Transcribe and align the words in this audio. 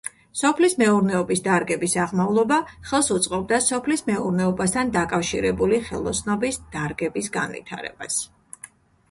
სოფლის 0.39 0.75
მეურნეობის 0.83 1.43
დარგების 1.47 1.93
აღმავლობა 2.05 2.57
ხელს 2.93 3.09
უწყობდა 3.17 3.59
სოფლის 3.67 4.03
მეურნეობასთან 4.09 4.91
დაკავშირებული 4.97 5.81
ხელოსნობის 5.91 6.61
დარგების 6.79 7.31
განვითარებას. 7.39 8.19